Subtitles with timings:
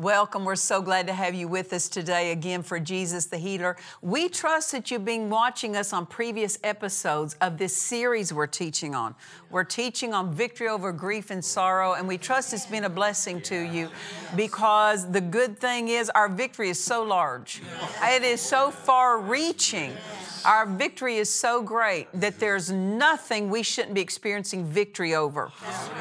[0.00, 0.46] Welcome.
[0.46, 3.76] We're so glad to have you with us today again for Jesus the Healer.
[4.00, 8.94] We trust that you've been watching us on previous episodes of this series we're teaching
[8.94, 9.14] on.
[9.50, 13.42] We're teaching on victory over grief and sorrow, and we trust it's been a blessing
[13.42, 13.90] to you
[14.36, 17.60] because the good thing is our victory is so large,
[18.02, 19.92] it is so far reaching.
[20.44, 25.52] Our victory is so great that there's nothing we shouldn't be experiencing victory over.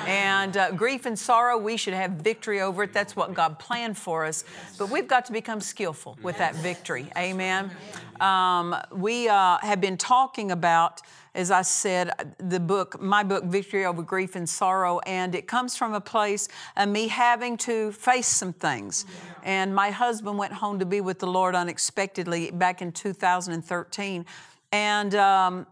[0.07, 2.93] And uh, grief and sorrow, we should have victory over it.
[2.93, 4.45] That's what God planned for us.
[4.77, 7.07] But we've got to become skillful with that victory.
[7.17, 7.71] Amen.
[8.19, 11.01] Um, we uh, have been talking about,
[11.35, 15.75] as I said, the book, my book, Victory Over Grief and Sorrow, and it comes
[15.75, 19.05] from a place of me having to face some things.
[19.43, 24.25] And my husband went home to be with the Lord unexpectedly back in 2013.
[24.71, 25.67] And um,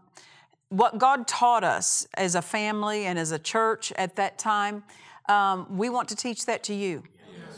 [0.68, 4.84] what God taught us as a family and as a church at that time,
[5.28, 7.02] um, we want to teach that to you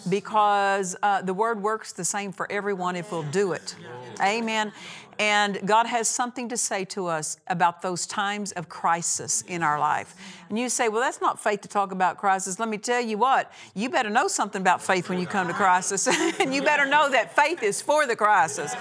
[0.09, 3.77] because uh, the word works the same for everyone if we'll do it.
[4.23, 4.73] Amen.
[5.19, 9.79] And God has something to say to us about those times of crisis in our
[9.79, 10.15] life.
[10.49, 12.59] And you say, well, that's not faith to talk about crisis.
[12.59, 15.53] Let me tell you what, you better know something about faith when you come to
[15.53, 16.09] crisis.
[16.41, 18.75] and you better know that faith is for the crisis.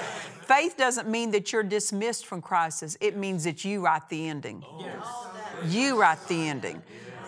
[0.44, 4.64] Faith doesn't mean that you're dismissed from crisis, it means that you write the ending.
[5.68, 6.82] You write the ending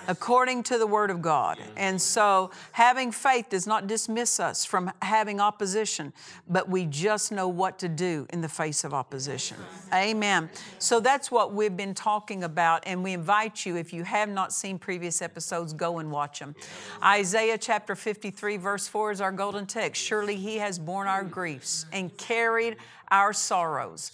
[0.07, 1.57] according to the Word of God.
[1.77, 6.13] And so, having faith does not dismiss us from having opposition,
[6.47, 9.57] but we just know what to do in the face of opposition.
[9.93, 10.49] Amen.
[10.79, 14.53] So, that's what we've been talking about, and we invite you, if you have not
[14.53, 16.55] seen previous episodes, go and watch them.
[17.03, 20.01] Isaiah chapter 53, verse 4 is our golden text.
[20.01, 22.77] Surely He has borne our griefs and carried
[23.09, 24.11] our sorrows.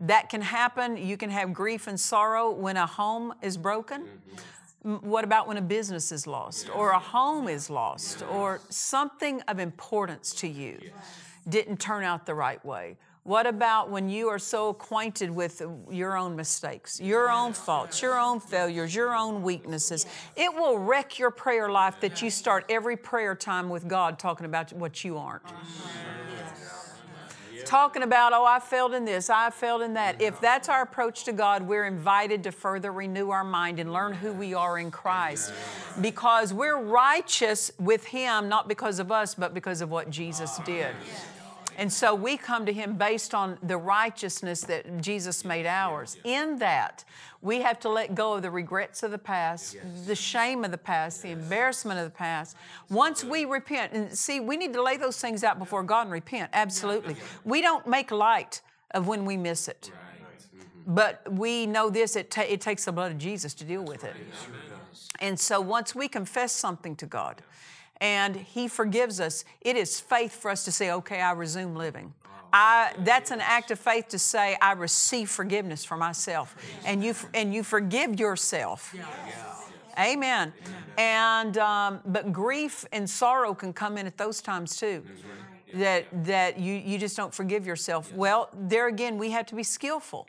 [0.00, 0.96] That can happen.
[0.96, 4.02] You can have grief and sorrow when a home is broken.
[4.02, 4.36] Mm-hmm.
[4.84, 9.58] What about when a business is lost or a home is lost or something of
[9.58, 10.78] importance to you
[11.48, 12.98] didn't turn out the right way?
[13.22, 18.18] What about when you are so acquainted with your own mistakes, your own faults, your
[18.18, 20.04] own failures, your own weaknesses?
[20.36, 24.44] It will wreck your prayer life that you start every prayer time with God talking
[24.44, 25.44] about what you aren't
[27.64, 30.20] talking about, oh, I failed in this, I failed in that.
[30.20, 34.12] If that's our approach to God, we're invited to further renew our mind and learn
[34.12, 35.52] who we are in Christ.
[36.00, 40.94] Because we're righteous with Him, not because of us, but because of what Jesus did.
[41.76, 46.16] And so we come to Him based on the righteousness that Jesus made ours.
[46.24, 47.04] In that,
[47.42, 49.76] we have to let go of the regrets of the past,
[50.06, 52.56] the shame of the past, the embarrassment of the past.
[52.88, 56.12] Once we repent, and see, we need to lay those things out before God and
[56.12, 57.16] repent, absolutely.
[57.44, 59.90] We don't make light of when we miss it.
[60.86, 64.04] But we know this, it, ta- it takes the blood of Jesus to deal with
[64.04, 64.14] it.
[65.20, 67.42] And so once we confess something to God
[68.04, 72.12] and He forgives us, it is faith for us to say, okay, I resume living.
[72.52, 76.54] I, that's an act of faith to say, I receive forgiveness for myself.
[76.84, 78.94] And you, and you forgive yourself.
[79.98, 80.52] Amen.
[80.98, 85.02] And um, but grief and sorrow can come in at those times too.
[85.74, 88.12] That that you you just don't forgive yourself.
[88.12, 90.28] Well, there again, we have to be skillful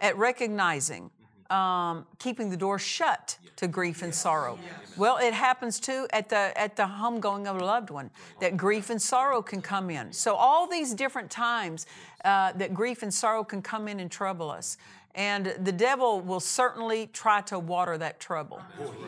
[0.00, 1.10] at recognizing,
[1.50, 4.58] um, keeping the door shut to grief and sorrow.
[4.96, 8.10] Well, it happens too at the at the homegoing of a loved one
[8.40, 10.12] that grief and sorrow can come in.
[10.12, 11.86] So all these different times
[12.24, 14.76] uh, that grief and sorrow can come in and trouble us.
[15.16, 18.60] And the devil will certainly try to water that trouble.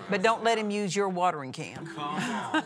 [0.09, 1.85] But don't let him use your watering can.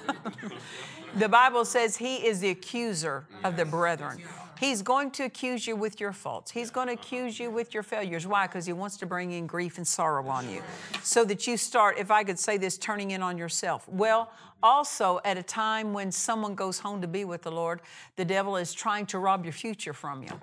[1.14, 4.22] the Bible says he is the accuser of the brethren.
[4.60, 6.50] He's going to accuse you with your faults.
[6.50, 8.26] He's going to accuse you with your failures.
[8.26, 8.46] Why?
[8.46, 10.62] Because he wants to bring in grief and sorrow on you.
[11.02, 13.88] So that you start, if I could say this, turning in on yourself.
[13.88, 14.30] Well,
[14.62, 17.80] also at a time when someone goes home to be with the Lord,
[18.16, 20.38] the devil is trying to rob your future from you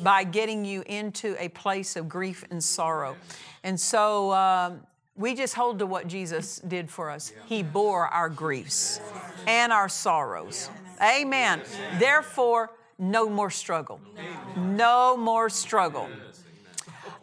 [0.00, 3.14] by getting you into a place of grief and sorrow.
[3.62, 4.80] And so um,
[5.14, 7.32] we just hold to what Jesus did for us.
[7.46, 9.00] He bore our griefs
[9.46, 10.70] and our sorrows.
[11.00, 11.60] Amen.
[12.00, 12.70] Therefore,
[13.02, 14.00] no more struggle.
[14.56, 16.08] No more struggle.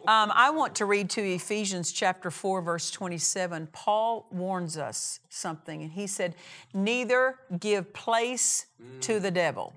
[0.06, 3.68] Um, I want to read to Ephesians chapter 4, verse 27.
[3.72, 6.34] Paul warns us something, and he said,
[6.72, 8.66] Neither give place
[9.02, 9.74] to the devil.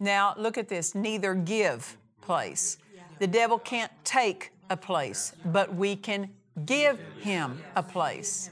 [0.00, 2.78] Now, look at this neither give place.
[3.18, 6.30] The devil can't take a place, but we can
[6.66, 8.50] give him a place.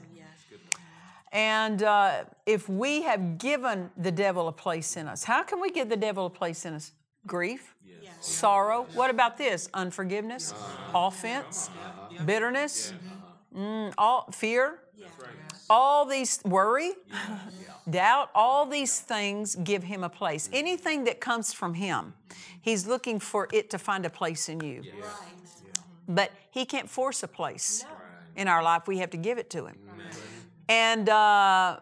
[1.31, 5.69] And uh, if we have given the devil a place in us, how can we
[5.69, 6.93] give the devil a place in us?
[7.27, 7.75] Grief,
[8.21, 8.87] sorrow.
[8.93, 9.69] What about this?
[9.73, 10.53] Unforgiveness,
[10.95, 11.69] offense,
[12.25, 12.93] bitterness,
[13.55, 14.79] mm, all fear.
[15.69, 16.93] All these worry,
[17.89, 20.49] doubt, all these things give him a place.
[20.53, 22.13] Anything that comes from him,
[22.61, 24.83] he's looking for it to find a place in you.
[26.07, 27.83] But he can't force a place
[28.37, 28.87] in our life.
[28.87, 29.75] We have to give it to him.
[30.69, 31.79] And uh,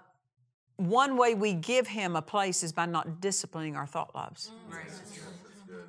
[0.77, 4.51] one way we give him a place is by not disciplining our thought lives.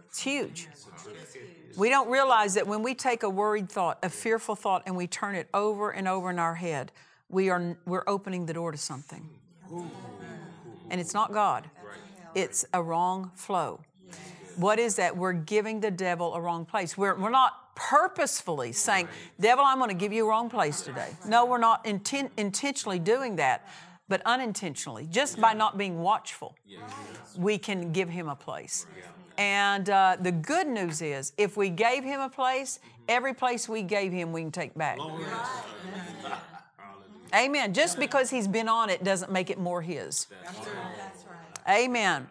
[0.09, 0.69] It's huge.
[1.77, 5.07] We don't realize that when we take a worried thought, a fearful thought, and we
[5.07, 6.91] turn it over and over in our head,
[7.29, 9.29] we are we're opening the door to something.
[10.89, 11.69] And it's not God.
[12.35, 13.81] It's a wrong flow.
[14.57, 15.17] What is that?
[15.17, 16.97] We're giving the devil a wrong place.
[16.97, 21.09] We're, we're not purposefully saying, Devil, I'm going to give you a wrong place today.
[21.29, 23.69] No, we're not inten- intentionally doing that,
[24.09, 26.55] but unintentionally, just by not being watchful,
[27.37, 28.87] we can give him a place.
[29.39, 33.83] And uh, the good news is, if we gave him a place, every place we
[33.83, 34.99] gave him, we can take back.
[37.35, 37.75] Amen.
[37.75, 40.29] Just because he's been on it doesn't make it more his.
[41.69, 42.29] Amen.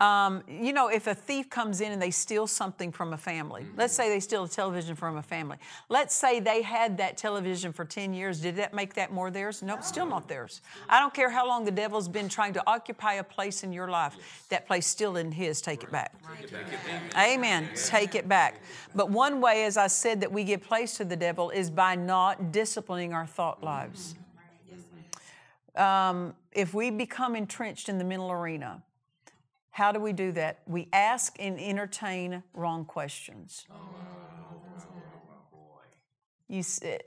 [0.00, 3.64] Um, you know, if a thief comes in and they steal something from a family,
[3.76, 5.56] let's say they steal a television from a family.
[5.88, 8.40] Let's say they had that television for 10 years.
[8.40, 9.62] Did that make that more theirs?
[9.62, 10.62] No, still not theirs.
[10.88, 13.88] I don't care how long the devil's been trying to occupy a place in your
[13.88, 15.60] life, that place still isn't his.
[15.60, 16.14] Take it back.
[17.16, 17.68] Amen.
[17.76, 18.62] Take it back.
[18.94, 21.94] But one way, as I said, that we give place to the devil is by
[21.94, 24.14] not disciplining our thought lives.
[25.76, 28.82] Um, if we become entrenched in the mental arena,
[29.74, 30.60] how do we do that?
[30.68, 33.66] We ask and entertain wrong questions.
[33.72, 33.74] Oh,
[36.46, 36.98] you, eh,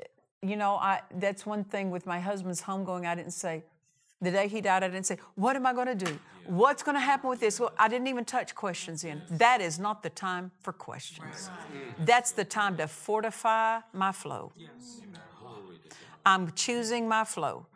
[0.42, 3.06] you know, I, that's one thing with my husband's homegoing.
[3.06, 3.64] I didn't say,
[4.22, 6.20] the day he died, I didn't say, What am I going to do?
[6.46, 7.58] What's going to happen with this?
[7.58, 9.22] Well, I didn't even touch questions in.
[9.30, 11.50] That is not the time for questions.
[11.50, 12.06] Mm.
[12.06, 14.52] That's the time to fortify my flow.
[14.60, 14.68] Mm.
[16.26, 17.68] I'm choosing my flow.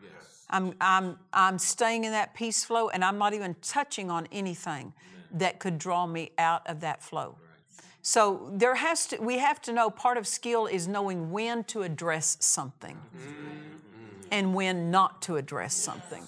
[0.51, 4.93] I'm, I'm, I'm staying in that peace flow and I'm not even touching on anything
[5.31, 7.37] that could draw me out of that flow.
[8.01, 11.83] So there has to, we have to know part of skill is knowing when to
[11.83, 12.99] address something
[14.31, 16.25] and when not to address something.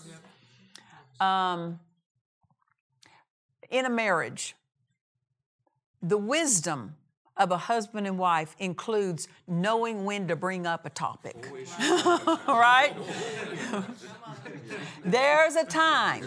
[1.20, 1.80] Um,
[3.70, 4.56] in a marriage,
[6.02, 6.96] the wisdom
[7.38, 11.50] of a husband and wife includes knowing when to bring up a topic.
[12.48, 12.94] right?
[15.04, 16.26] there's a time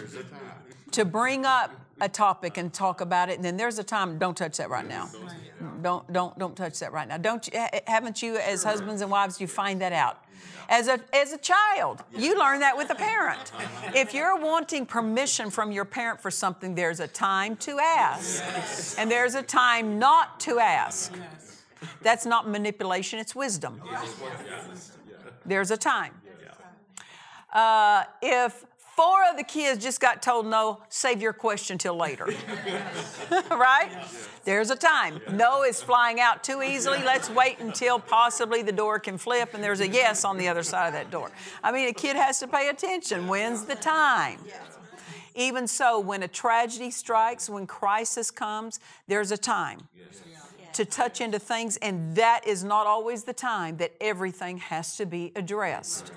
[0.91, 1.71] to bring up
[2.01, 4.17] a topic and talk about it, and then there's a time.
[4.17, 5.09] Don't touch that right now.
[5.81, 7.17] Don't don't don't touch that right now.
[7.17, 7.59] Don't you?
[7.87, 10.23] Haven't you, as husbands and wives, you find that out?
[10.69, 13.51] As a, as a child, you learn that with a parent.
[13.95, 19.09] If you're wanting permission from your parent for something, there's a time to ask, and
[19.09, 21.13] there's a time not to ask.
[22.01, 23.81] That's not manipulation, it's wisdom.
[25.45, 26.13] There's a time.
[27.53, 28.65] Uh, if
[28.97, 32.25] four of the kids just got told no, save your question till later.
[33.51, 33.89] right?
[34.43, 35.21] There's a time.
[35.31, 36.97] No is flying out too easily.
[37.03, 40.63] Let's wait until possibly the door can flip and there's a yes on the other
[40.63, 41.31] side of that door.
[41.63, 43.27] I mean, a kid has to pay attention.
[43.27, 44.39] When's the time?
[45.35, 49.87] Even so, when a tragedy strikes, when crisis comes, there's a time
[50.73, 55.05] to touch into things, and that is not always the time that everything has to
[55.05, 56.11] be addressed.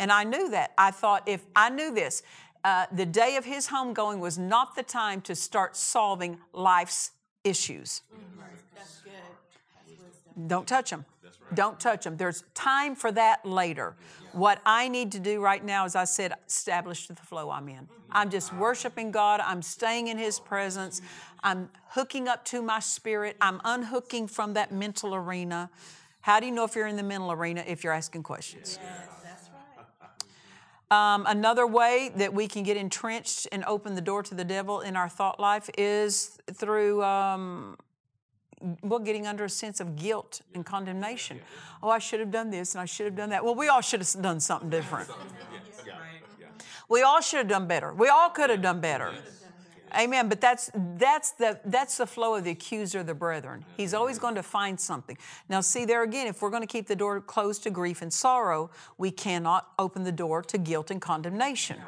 [0.00, 0.72] And I knew that.
[0.78, 2.22] I thought if I knew this,
[2.64, 7.12] uh, the day of his homegoing was not the time to start solving life's
[7.44, 8.02] issues.
[10.46, 11.04] Don't touch them.
[11.52, 12.16] Don't touch them.
[12.16, 13.94] There's time for that later.
[14.32, 17.88] What I need to do right now, as I said, establish the flow I'm in.
[18.10, 19.40] I'm just worshiping God.
[19.40, 21.02] I'm staying in His presence.
[21.42, 23.36] I'm hooking up to my spirit.
[23.40, 25.68] I'm unhooking from that mental arena.
[26.20, 27.64] How do you know if you're in the mental arena?
[27.66, 28.78] If you're asking questions.
[30.90, 34.80] Um, another way that we can get entrenched and open the door to the devil
[34.80, 37.76] in our thought life is through um,
[38.82, 41.40] well, getting under a sense of guilt and condemnation.
[41.82, 43.44] Oh, I should have done this and I should have done that.
[43.44, 45.08] Well, we all should have done something different.
[46.88, 47.94] We all should have done better.
[47.94, 49.14] We all could have done better.
[49.96, 50.28] Amen.
[50.28, 53.64] But that's that's the that's the flow of the accuser of the brethren.
[53.76, 55.16] He's always going to find something.
[55.48, 58.12] Now, see there again, if we're going to keep the door closed to grief and
[58.12, 61.78] sorrow, we cannot open the door to guilt and condemnation.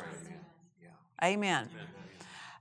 [1.23, 1.69] Amen.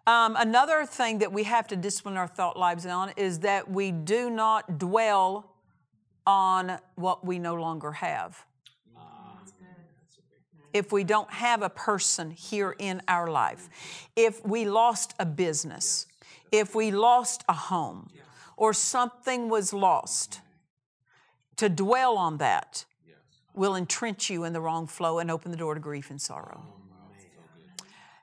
[0.07, 3.91] Um, another thing that we have to discipline our thought lives on is that we
[3.91, 5.51] do not dwell
[6.25, 8.45] on what we no longer have.
[10.73, 13.69] If we don't have a person here in our life,
[14.15, 16.07] if we lost a business,
[16.51, 18.09] if we lost a home,
[18.57, 20.41] or something was lost,
[21.57, 22.85] to dwell on that
[23.53, 26.63] will entrench you in the wrong flow and open the door to grief and sorrow.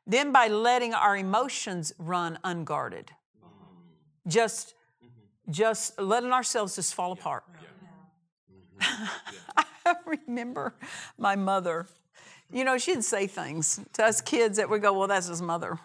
[0.06, 3.10] Then by letting our emotions run unguarded,
[4.26, 4.74] just
[5.50, 7.44] just letting ourselves just fall apart.
[8.80, 10.74] I remember
[11.16, 11.86] my mother.
[12.50, 15.78] You know, she'd say things to us kids that we go, well, that's his mother.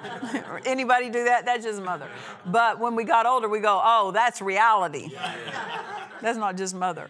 [0.66, 1.46] Anybody do that?
[1.46, 2.08] That's his mother.
[2.44, 5.12] But when we got older, we go, oh, that's reality.
[6.20, 7.08] That's not just mother.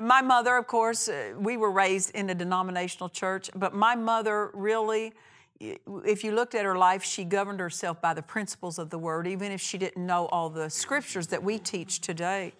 [0.00, 4.50] My mother, of course, uh, we were raised in a denominational church, but my mother
[4.54, 5.12] really,
[5.60, 9.26] if you looked at her life, she governed herself by the principles of the Word,
[9.26, 12.52] even if she didn't know all the scriptures that we teach today.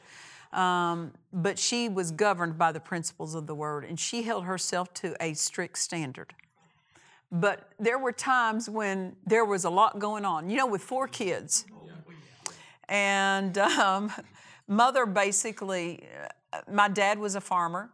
[0.52, 4.93] Um, but she was governed by the principles of the Word, and she held herself
[4.95, 6.35] to a strict standard.
[7.31, 10.49] But there were times when there was a lot going on.
[10.49, 11.67] You know, with four kids,
[12.88, 14.11] and um,
[14.67, 16.07] mother basically,
[16.52, 17.90] uh, my dad was a farmer.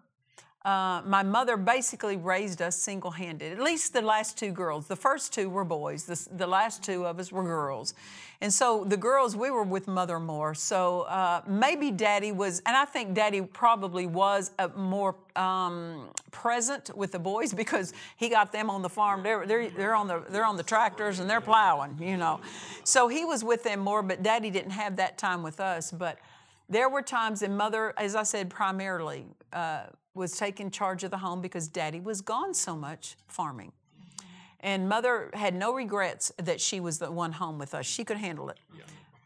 [0.65, 4.87] Uh, my mother basically raised us single handed, at least the last two girls.
[4.87, 7.93] The first two were boys, the, the last two of us were girls.
[8.41, 10.55] And so the girls, we were with mother more.
[10.55, 17.13] So uh, maybe daddy was, and I think daddy probably was more um, present with
[17.13, 19.23] the boys because he got them on the farm.
[19.23, 22.41] They're, they're, they're, on the, they're on the tractors and they're plowing, you know.
[22.85, 25.93] So he was with them more, but daddy didn't have that time with us.
[25.93, 26.19] But
[26.71, 31.19] there were times, and mother, as I said, primarily uh, was taking charge of the
[31.19, 33.73] home because daddy was gone so much farming.
[34.61, 37.85] And mother had no regrets that she was the one home with us.
[37.85, 38.59] She could handle it.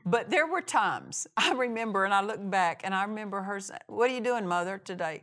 [0.05, 3.81] But there were times I remember, and I look back, and I remember her saying,
[3.87, 5.23] What are you doing, mother, today?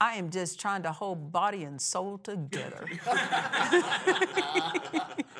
[0.00, 2.86] I am just trying to hold body and soul together.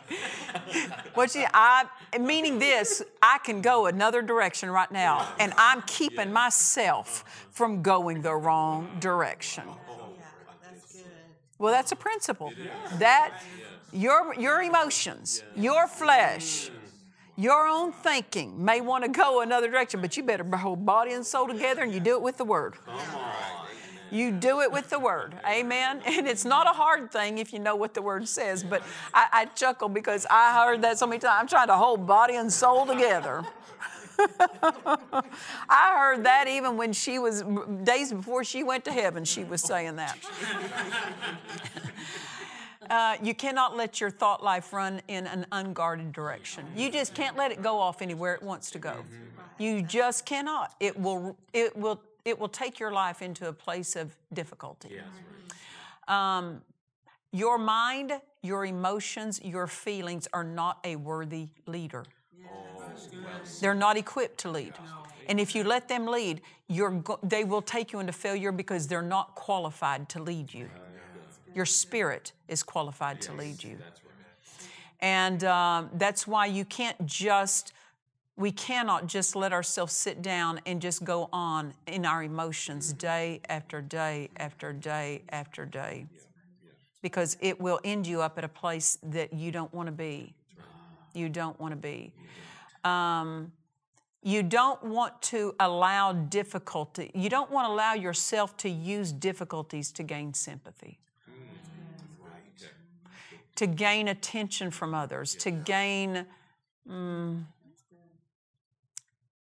[1.15, 1.87] what you, I,
[2.19, 8.23] meaning this, I can go another direction right now, and I'm keeping myself from going
[8.23, 9.65] the wrong direction.
[11.59, 12.53] Well, that's a principle.
[12.99, 13.43] That
[13.93, 16.71] your your emotions, your flesh,
[17.37, 21.27] your own thinking may want to go another direction, but you better hold body and
[21.27, 22.75] soul together, and you do it with the word.
[24.11, 25.35] You do it with the word.
[25.47, 26.03] Amen.
[26.19, 28.83] And it's not a hard thing if you know what the word says, but
[29.15, 31.41] I, I chuckle because I heard that so many times.
[31.41, 33.45] I'm trying to hold body and soul together.
[35.69, 37.45] I heard that even when she was,
[37.85, 40.19] days before she went to heaven, she was saying that.
[42.91, 46.65] Uh, you cannot let your thought life run in an unguarded direction.
[46.75, 49.05] You just can't let it go off anywhere it wants to go.
[49.59, 50.75] You just cannot.
[50.81, 51.37] It will.
[51.53, 55.01] It will it will take your life into a place of difficulty.
[56.07, 56.63] Um,
[57.33, 62.05] your mind, your emotions, your feelings are not a worthy leader.
[63.61, 64.75] They're not equipped to lead.
[65.29, 66.41] And if you let them lead,
[66.75, 70.71] go- they will take you into failure because they're not qualified to lead you.
[71.55, 73.79] Your spirit is qualified to lead you.
[75.01, 77.73] And um, that's why you can't just
[78.39, 83.41] we cannot just let ourselves sit down and just go on in our emotions day
[83.49, 86.07] after day after day after day.
[87.03, 90.35] Because it will end you up at a place that you don't want to be.
[91.15, 91.77] You don't want to.
[91.77, 92.13] Be.
[92.85, 93.51] Um,
[94.23, 99.91] you don't want to allow difficulty, you don't want to allow yourself to use difficulties
[99.93, 101.01] to gain sympathy.
[103.57, 106.27] To gain attention from others, to gain
[106.89, 107.43] mm,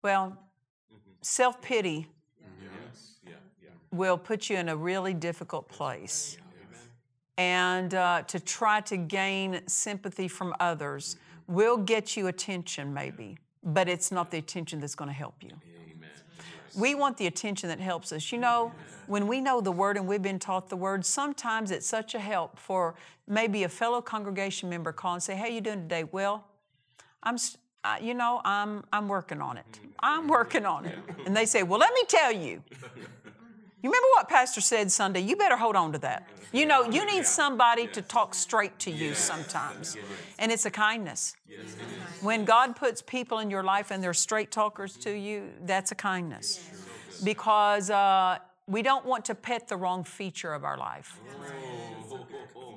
[0.01, 1.11] well, mm-hmm.
[1.21, 2.07] self pity
[2.43, 3.97] mm-hmm.
[3.97, 6.37] will put you in a really difficult place.
[7.37, 11.53] And uh, to try to gain sympathy from others mm-hmm.
[11.53, 15.51] will get you attention, maybe, but it's not the attention that's going to help you.
[16.75, 18.31] We want the attention that helps us.
[18.31, 18.71] You know,
[19.07, 22.19] when we know the Word and we've been taught the Word, sometimes it's such a
[22.19, 22.95] help for
[23.27, 26.47] maybe a fellow congregation member call and say, "How you doing today?" Well,
[27.23, 27.37] I'm
[27.83, 29.79] I, you know, I'm, I'm working on it.
[29.99, 30.97] I'm working on it.
[31.25, 32.63] And they say, Well, let me tell you.
[33.83, 35.21] You remember what Pastor said Sunday?
[35.21, 36.29] You better hold on to that.
[36.51, 39.97] You know, you need somebody to talk straight to you sometimes.
[40.37, 41.35] And it's a kindness.
[42.21, 45.95] When God puts people in your life and they're straight talkers to you, that's a
[45.95, 46.69] kindness.
[47.23, 51.19] Because uh, we don't want to pet the wrong feature of our life.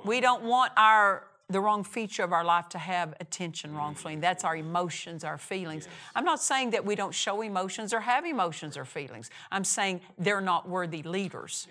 [0.05, 4.15] We don't want our the wrong feature of our life to have attention wrongfully.
[4.15, 5.87] And that's our emotions, our feelings.
[6.15, 9.29] I'm not saying that we don't show emotions or have emotions or feelings.
[9.51, 11.67] I'm saying they're not worthy leaders.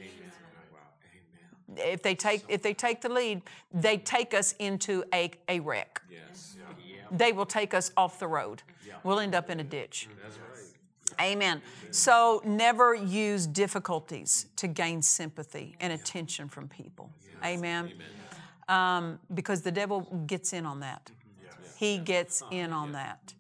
[1.77, 6.03] If they take if they take the lead, they take us into a, a wreck.
[6.11, 6.57] Yes.
[7.11, 8.63] They will take us off the road.
[9.03, 10.09] We'll end up in a ditch.
[10.23, 11.33] That's right.
[11.33, 11.63] Amen.
[11.91, 17.11] So never use difficulties to gain sympathy and attention from people.
[17.45, 17.93] Amen
[18.69, 21.11] um, because the devil gets in on that.
[21.11, 21.63] Mm-hmm.
[21.77, 22.55] He gets uh-huh.
[22.55, 23.35] in on that.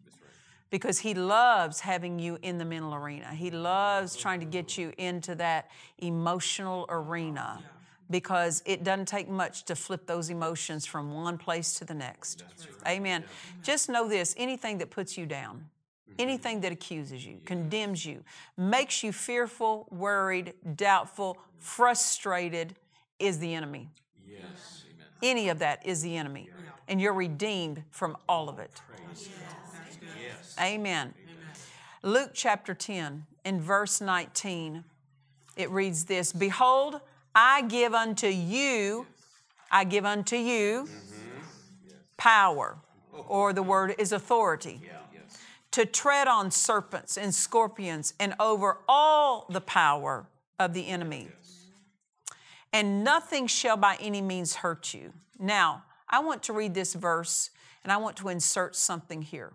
[0.70, 3.32] Because he loves having you in the mental arena.
[3.32, 4.22] He loves mm-hmm.
[4.22, 7.62] trying to get you into that emotional arena.
[8.10, 12.44] Because it doesn't take much to flip those emotions from one place to the next.
[12.86, 13.24] Amen.
[13.62, 16.14] Just know this anything that puts you down, mm-hmm.
[16.18, 18.22] anything that accuses you, condemns you,
[18.58, 22.74] makes you fearful, worried, doubtful, frustrated
[23.18, 23.88] is the enemy.
[24.28, 24.83] Yes.
[25.24, 26.50] Any of that is the enemy.
[26.86, 28.82] And you're redeemed from all of it.
[30.60, 31.14] Amen.
[32.02, 34.84] Luke chapter 10, in verse 19,
[35.56, 37.00] it reads this Behold,
[37.34, 39.06] I give unto you,
[39.70, 41.94] I give unto you mm-hmm.
[42.18, 42.76] power,
[43.14, 43.24] oh.
[43.26, 44.82] or the word is authority,
[45.70, 50.26] to tread on serpents and scorpions and over all the power
[50.60, 51.30] of the enemy
[52.74, 55.12] and nothing shall by any means hurt you.
[55.38, 57.50] Now, I want to read this verse
[57.84, 59.52] and I want to insert something here.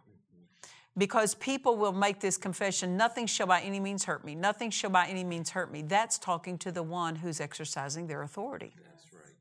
[0.98, 4.36] Because people will make this confession, nothing shall by any means hurt me.
[4.36, 5.82] Nothing shall by any means hurt me.
[5.82, 8.74] That's talking to the one who's exercising their authority.
[8.84, 9.36] That's right.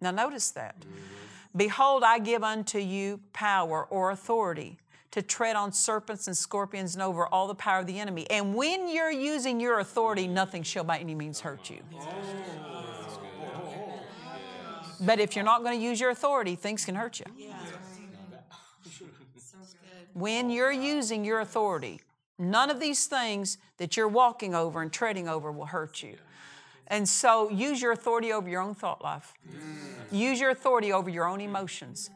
[0.00, 0.80] Now, notice that.
[0.80, 1.58] Mm-hmm.
[1.58, 4.78] Behold, I give unto you power or authority
[5.12, 8.28] to tread on serpents and scorpions and over all the power of the enemy.
[8.30, 11.80] And when you're using your authority, nothing shall by any means hurt you.
[15.00, 17.26] But if you're not going to use your authority, things can hurt you.
[20.14, 22.00] When you're using your authority,
[22.38, 26.16] none of these things that you're walking over and treading over will hurt you.
[26.86, 29.34] And so use your authority over your own thought life.
[30.10, 32.10] Use your authority over your own emotions.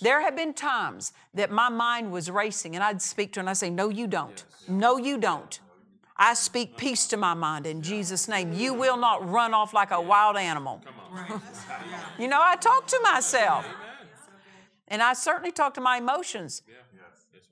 [0.00, 3.50] There have been times that my mind was racing and I'd speak to her and
[3.50, 4.44] I'd say, No, you don't.
[4.68, 5.58] No, you don't.
[6.16, 8.52] I speak peace to my mind in Jesus' name.
[8.52, 10.82] You will not run off like a wild animal.
[12.18, 13.64] you know, I talk to myself.
[14.88, 16.62] And I certainly talk to my emotions.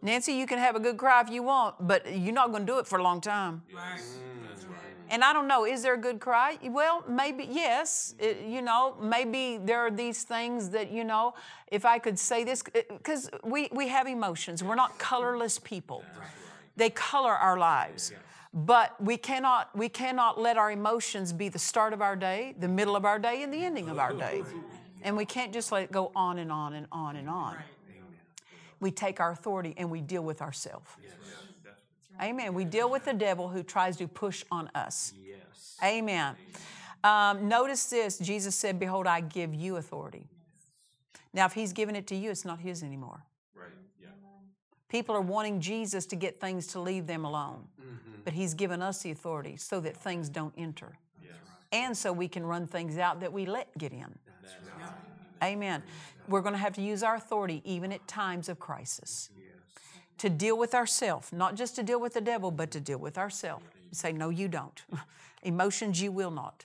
[0.03, 2.73] Nancy, you can have a good cry if you want, but you're not going to
[2.73, 3.63] do it for a long time.
[5.07, 5.15] Mm.
[5.15, 6.59] And I don't know, is there a good cry?
[6.63, 8.15] Well, maybe, yes.
[8.19, 11.35] It, you know, maybe there are these things that, you know,
[11.69, 14.63] if I could say this, uh, because we, we have emotions.
[14.63, 16.05] We're not colorless people,
[16.77, 18.13] they color our lives.
[18.55, 22.69] But we cannot, we cannot let our emotions be the start of our day, the
[22.69, 24.19] middle of our day, and the ending of our oh.
[24.19, 24.43] day.
[25.03, 27.57] And we can't just let it go on and on and on and on.
[28.81, 30.89] We take our authority and we deal with ourselves.
[32.21, 32.55] Amen.
[32.55, 35.13] We deal with the devil who tries to push on us.
[35.25, 35.77] Yes.
[35.85, 36.35] Amen.
[37.05, 40.27] Um, notice this Jesus said, Behold, I give you authority.
[41.33, 43.23] Now, if he's given it to you, it's not his anymore.
[43.55, 43.69] Right.
[44.01, 44.09] Yeah.
[44.89, 48.21] People are wanting Jesus to get things to leave them alone, mm-hmm.
[48.25, 50.99] but he's given us the authority so that things don't enter.
[51.23, 51.35] Yes.
[51.73, 53.99] And so we can run things out that we let get in.
[54.01, 54.91] Right.
[55.43, 55.83] Amen.
[56.29, 59.31] We're going to have to use our authority even at times of crisis
[60.19, 63.19] to deal with ourselves, not just to deal with the devil, but to deal with
[63.19, 63.65] ourselves.
[63.93, 64.83] Say, no, you don't.
[65.43, 66.65] Emotions, you will not.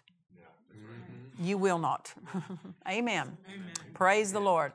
[1.39, 2.13] You will not.
[2.87, 3.37] Amen.
[3.47, 3.71] Amen.
[3.93, 4.73] Praise the Lord.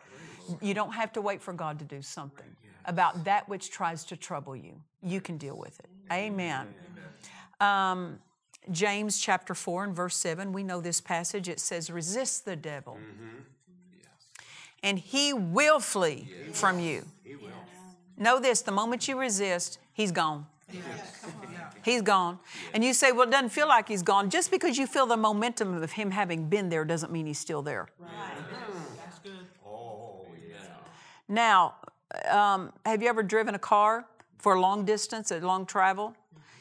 [0.60, 2.46] You don't have to wait for God to do something
[2.86, 4.80] about that which tries to trouble you.
[5.02, 5.88] You can deal with it.
[6.12, 6.66] Amen.
[7.60, 8.18] Um,
[8.70, 11.48] James chapter 4 and verse 7, we know this passage.
[11.48, 12.98] It says, Resist the devil,
[14.82, 17.04] and he will flee from you.
[18.16, 20.46] Know this the moment you resist, he's gone.
[21.84, 22.40] He's gone.
[22.74, 24.28] And you say, well, it doesn't feel like he's gone.
[24.28, 27.62] Just because you feel the momentum of him having been there doesn't mean he's still
[27.62, 27.86] there.
[28.98, 29.46] That's good.
[29.64, 30.66] Oh, yeah.
[31.28, 31.74] Now,
[32.28, 34.06] um, have you ever driven a car
[34.38, 36.16] for a long distance, a long travel?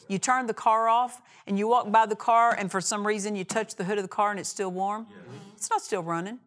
[0.07, 3.35] You turn the car off and you walk by the car, and for some reason
[3.35, 5.07] you touch the hood of the car and it's still warm.
[5.55, 6.37] It's not still running.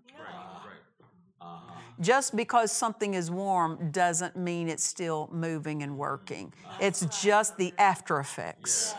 [2.00, 6.52] Just because something is warm doesn't mean it's still moving and working.
[6.80, 8.94] It's just the after effects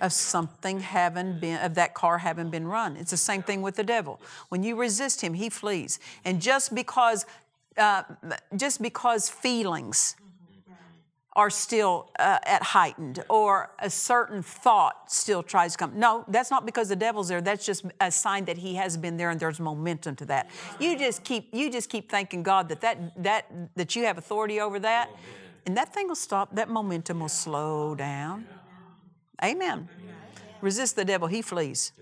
[0.00, 2.96] of something having been of that car having been run.
[2.96, 4.20] It's the same thing with the devil.
[4.48, 5.98] When you resist him, he flees.
[6.24, 7.26] And just because
[7.76, 8.02] uh,
[8.56, 10.16] just because feelings
[11.38, 15.96] are still uh, at heightened or a certain thought still tries to come.
[15.96, 17.40] No, that's not because the devil's there.
[17.40, 20.50] That's just a sign that he has been there and there's momentum to that.
[20.80, 23.46] You just keep you just keep thanking God that that that
[23.76, 25.10] that you have authority over that
[25.64, 26.56] and that thing will stop.
[26.56, 28.44] That momentum will slow down.
[29.40, 29.88] Amen.
[30.60, 31.92] Resist the devil, he flees.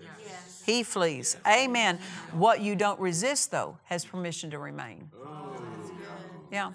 [0.65, 1.37] He flees.
[1.45, 1.99] Amen.
[2.31, 5.11] What you don't resist though has permission to remain.
[6.51, 6.71] Yeah.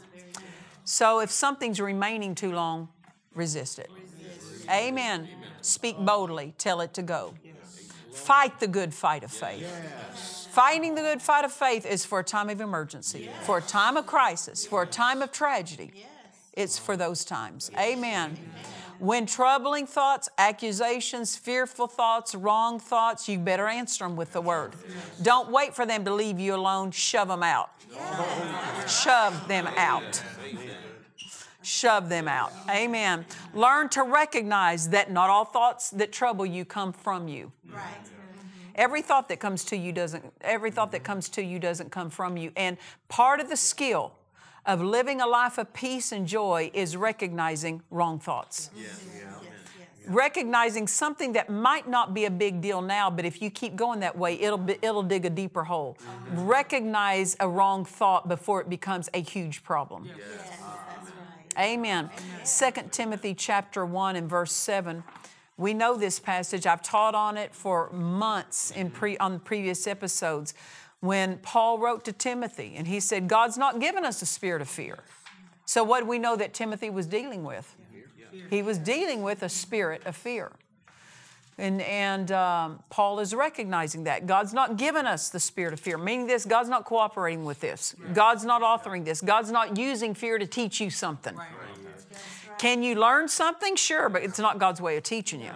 [0.84, 2.88] So if something's remaining too long,
[3.34, 3.90] resist it.
[4.70, 5.28] Amen.
[5.60, 7.34] Speak boldly, tell it to go.
[8.12, 9.66] Fight the good fight of faith.
[10.50, 13.96] Fighting the good fight of faith is for a time of emergency, for a time
[13.96, 15.92] of crisis, for a time of tragedy.
[16.52, 17.70] It's for those times.
[17.78, 18.36] Amen.
[18.98, 24.74] When troubling thoughts, accusations, fearful thoughts, wrong thoughts, you better answer them with the word.
[25.22, 26.90] Don't wait for them to leave you alone.
[26.90, 27.70] Shove them out.
[28.86, 30.22] Shove them out
[31.62, 32.52] shove them out.
[32.68, 33.24] Amen.
[33.54, 37.52] Learn to recognize that not all thoughts that trouble you come from you.
[37.70, 37.84] Right.
[38.74, 42.10] Every thought that comes to you doesn't every thought that comes to you doesn't come
[42.10, 42.52] from you.
[42.56, 44.12] And part of the skill
[44.64, 48.70] of living a life of peace and joy is recognizing wrong thoughts.
[48.76, 49.04] Yes.
[50.08, 54.00] Recognizing something that might not be a big deal now, but if you keep going
[54.00, 55.96] that way, it'll be, it'll dig a deeper hole.
[56.00, 56.44] Mm-hmm.
[56.44, 60.06] Recognize a wrong thought before it becomes a huge problem.
[60.06, 60.60] Yes.
[61.58, 62.10] Amen.
[62.44, 65.04] Second Timothy chapter 1 and verse 7.
[65.56, 66.66] We know this passage.
[66.66, 70.54] I've taught on it for months in pre, on previous episodes
[71.00, 74.68] when Paul wrote to Timothy and he said, God's not given us a spirit of
[74.68, 74.98] fear.
[75.66, 77.76] So, what do we know that Timothy was dealing with?
[78.50, 80.52] He was dealing with a spirit of fear.
[81.58, 84.26] And, and um, Paul is recognizing that.
[84.26, 87.94] God's not given us the spirit of fear, meaning this God's not cooperating with this.
[88.14, 89.20] God's not authoring this.
[89.20, 91.38] God's not using fear to teach you something.
[92.58, 93.76] Can you learn something?
[93.76, 95.52] Sure, but it's not God's way of teaching you.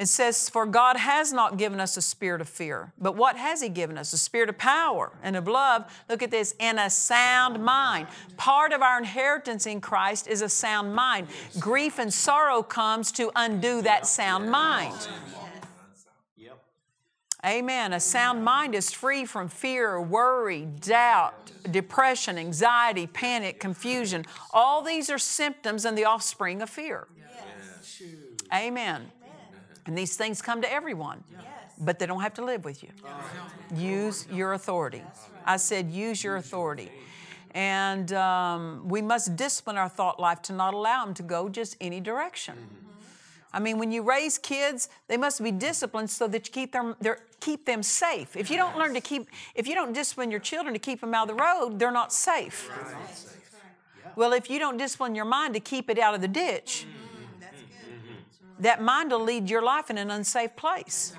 [0.00, 3.60] It says, For God has not given us a spirit of fear, but what has
[3.60, 4.14] He given us?
[4.14, 5.84] A spirit of power and of love.
[6.08, 8.06] Look at this, and a sound mind.
[8.38, 11.28] Part of our inheritance in Christ is a sound mind.
[11.58, 14.96] Grief and sorrow comes to undo that sound mind.
[17.44, 17.92] Amen.
[17.92, 24.24] A sound mind is free from fear, worry, doubt, depression, anxiety, panic, confusion.
[24.52, 27.06] All these are symptoms and the offspring of fear.
[27.18, 28.02] Yes.
[28.52, 29.10] Amen.
[29.90, 31.24] And these things come to everyone,
[31.76, 32.90] but they don't have to live with you.
[33.74, 35.02] Use your authority.
[35.44, 36.92] I said, use your authority.
[37.56, 41.76] And um, we must discipline our thought life to not allow them to go just
[41.80, 42.54] any direction.
[43.52, 46.94] I mean, when you raise kids, they must be disciplined so that you keep them,
[47.40, 48.36] keep them safe.
[48.36, 49.26] If you don't learn to keep,
[49.56, 52.12] if you don't discipline your children to keep them out of the road, they're not
[52.12, 52.70] safe.
[54.14, 56.86] Well, if you don't discipline your mind to keep it out of the ditch,
[58.60, 61.12] that mind will lead your life in an unsafe place.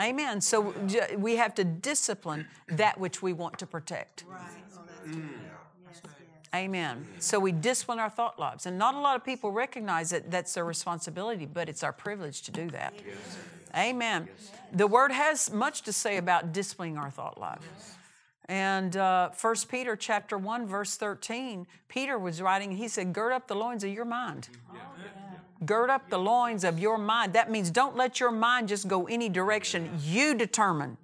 [0.00, 0.40] Amen.
[0.40, 0.74] So
[1.16, 4.24] we have to discipline that which we want to protect.
[6.54, 7.04] Amen.
[7.18, 8.66] So we discipline our thought lives.
[8.66, 12.42] And not a lot of people recognize that that's their responsibility, but it's our privilege
[12.42, 12.94] to do that.
[13.76, 14.28] Amen.
[14.72, 17.98] The word has much to say about disciplining our thought life.
[18.46, 23.48] And uh, 1 Peter chapter 1, verse 13, Peter was writing, he said, Gird up
[23.48, 24.48] the loins of your mind.
[25.64, 27.32] Gird up the loins of your mind.
[27.32, 29.90] That means don't let your mind just go any direction.
[30.02, 30.96] You determine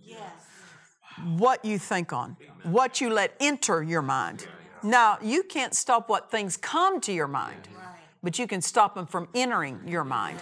[1.24, 4.46] what you think on, what you let enter your mind.
[4.82, 7.68] Now, you can't stop what things come to your mind,
[8.22, 10.40] but you can stop them from entering your mind.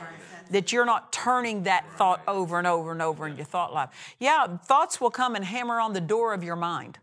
[0.51, 3.91] That you're not turning that thought over and over and over in your thought life.
[4.19, 6.99] Yeah, thoughts will come and hammer on the door of your mind.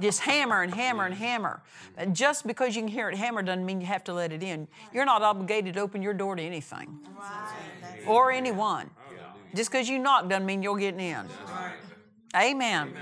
[0.00, 1.62] Just hammer and hammer and hammer.
[2.12, 4.68] Just because you can hear it hammer doesn't mean you have to let it in.
[4.92, 6.98] You're not obligated to open your door to anything
[8.06, 8.90] or anyone.
[9.54, 11.26] Just because you knock doesn't mean you're getting in.
[12.36, 12.92] Amen.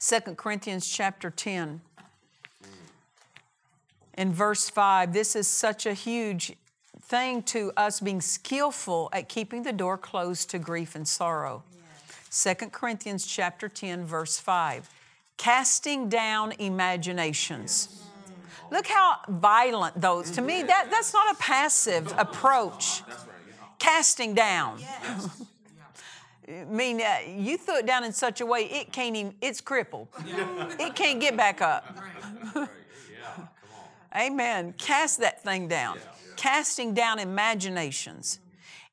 [0.00, 1.80] 2 Corinthians chapter 10
[4.16, 5.12] in verse 5.
[5.12, 6.56] This is such a huge
[7.02, 11.62] thing to us being skillful at keeping the door closed to grief and sorrow.
[12.30, 14.88] 2 Corinthians chapter 10 verse 5
[15.36, 18.02] casting down imaginations.
[18.70, 20.30] Look how violent those.
[20.32, 23.02] To me, that, that's not a passive approach.
[23.78, 24.80] Casting down.
[26.48, 29.34] I mean, uh, you threw it down in such a way it can't even.
[29.40, 30.08] It's crippled.
[30.26, 31.98] it can't get back up.
[34.16, 34.74] Amen.
[34.78, 35.98] Cast that thing down.
[36.36, 38.38] Casting down imaginations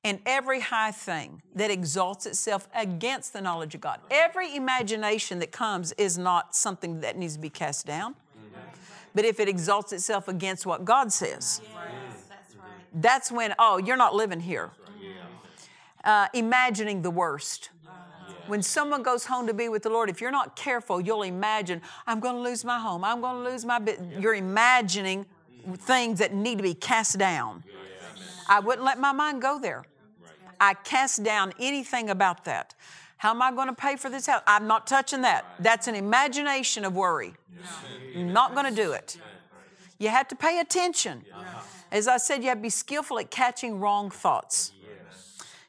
[0.04, 4.00] and every high thing that exalts itself against the knowledge of God.
[4.10, 8.16] Every imagination that comes is not something that needs to be cast down.
[9.14, 11.62] But if it exalts itself against what God says,
[12.94, 14.72] that's when, oh, you're not living here.
[16.04, 17.70] Uh, imagining the worst.
[18.48, 21.82] When someone goes home to be with the Lord, if you're not careful, you'll imagine,
[22.08, 23.04] I'm going to lose my home.
[23.04, 24.00] I'm going to lose my bit.
[24.20, 25.26] You're imagining
[25.76, 27.64] things that need to be cast down.
[28.50, 29.86] I wouldn't let my mind go there.
[30.62, 32.76] I cast down anything about that.
[33.18, 34.44] How am I going to pay for this house?
[34.46, 35.44] I'm not touching that.
[35.60, 37.34] That's an imagination of worry.
[38.16, 39.18] I'm not going to do it.
[39.98, 41.26] You have to pay attention.
[41.92, 44.72] As I said, you have to be skillful at catching wrong thoughts.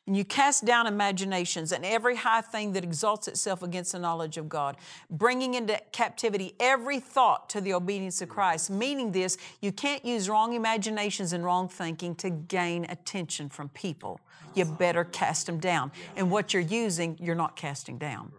[0.06, 4.36] And you cast down imaginations and every high thing that exalts itself against the knowledge
[4.36, 4.76] of God,
[5.10, 8.68] bringing into captivity every thought to the obedience of Christ.
[8.68, 14.18] Meaning this, you can't use wrong imaginations and wrong thinking to gain attention from people.
[14.54, 15.92] You better cast them down.
[16.16, 18.32] And what you're using, you're not casting down.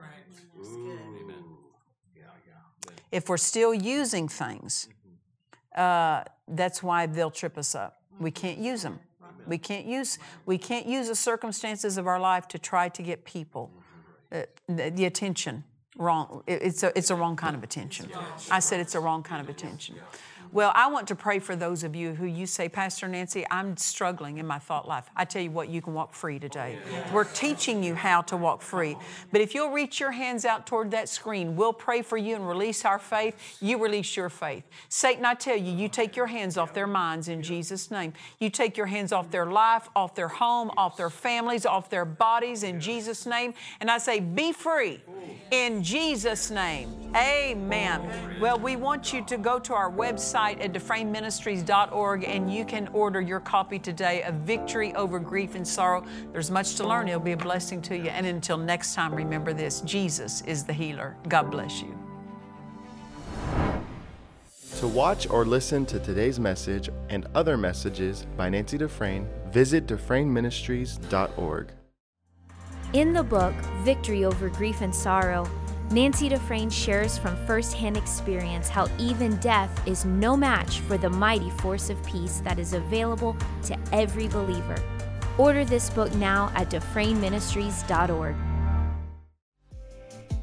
[3.09, 4.89] If we're still using things,
[5.75, 8.01] uh, that's why they'll trip us up.
[8.19, 8.99] We can't use them.
[9.47, 13.25] We can't use we can't use the circumstances of our life to try to get
[13.25, 13.71] people
[14.31, 15.63] uh, the, attention
[15.97, 16.43] wrong.
[16.47, 18.09] It, it's a it's a wrong kind of attention.
[18.49, 19.95] I said it's a wrong kind of attention.
[20.53, 23.75] Well, I want to pray for those of you who you say, Pastor Nancy, I'm
[23.75, 25.09] struggling in my thought life.
[25.15, 26.77] I tell you what, you can walk free today.
[27.11, 28.95] We're teaching you how to walk free.
[29.31, 32.47] But if you'll reach your hands out toward that screen, we'll pray for you and
[32.47, 33.57] release our faith.
[33.61, 34.63] You release your faith.
[34.89, 38.13] Satan, I tell you, you take your hands off their minds in Jesus' name.
[38.37, 42.05] You take your hands off their life, off their home, off their families, off their
[42.05, 43.55] bodies in Jesus' name.
[43.81, 45.01] And I say, be free
[45.49, 46.93] in Jesus' name.
[47.15, 48.39] Amen.
[48.39, 52.87] Well, we want you to go to our website website at dufresneministries.org and you can
[52.89, 56.03] order your copy today of Victory Over Grief and Sorrow.
[56.31, 57.07] There's much to learn.
[57.07, 58.09] It'll be a blessing to you.
[58.09, 61.15] And until next time, remember this Jesus is the healer.
[61.27, 61.97] God bless you.
[64.79, 71.71] To watch or listen to today's message and other messages by Nancy Dufresne, visit DufresneMinistries.org.
[72.91, 73.53] In the book,
[73.83, 75.49] Victory Over Grief and Sorrow,
[75.93, 81.51] Nancy Dufresne shares from firsthand experience how even death is no match for the mighty
[81.51, 84.75] force of peace that is available to every believer.
[85.37, 88.35] Order this book now at DufresneMinistries.org.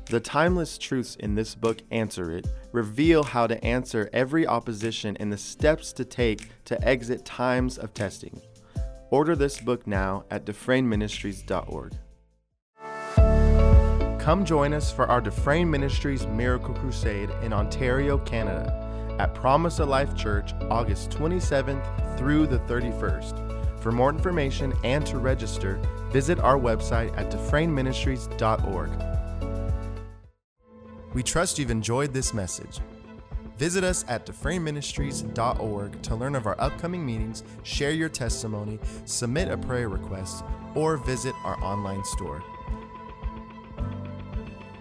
[0.06, 5.32] The timeless truths in this book answer it, reveal how to answer every opposition and
[5.32, 8.40] the steps to take to exit times of testing.
[9.10, 11.94] Order this book now at DufresneMinistries.org.
[14.30, 19.88] Come join us for our Dufresne Ministries Miracle Crusade in Ontario, Canada, at Promise of
[19.88, 23.82] Life Church, August 27th through the 31st.
[23.82, 25.80] For more information and to register,
[26.12, 28.90] visit our website at DufresneMinistries.org.
[31.12, 32.78] We trust you've enjoyed this message.
[33.58, 39.58] Visit us at DufresneMinistries.org to learn of our upcoming meetings, share your testimony, submit a
[39.58, 40.44] prayer request,
[40.76, 42.44] or visit our online store.